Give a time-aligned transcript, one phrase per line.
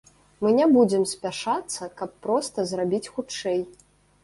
[0.45, 3.65] Мы не будзем спяшацца, каб проста зрабіць хутчэй.